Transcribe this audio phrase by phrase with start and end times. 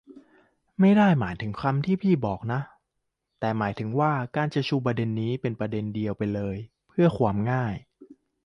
[0.79, 2.61] ไม่ได้หมายถึงคำพี่บอมนะ
[3.39, 6.57] แต่หมายถึงว่า การจะชูประเด็นนี้เป็นประเด็นเดี่ยวไปเลย
[6.89, 7.75] เพือความง่าย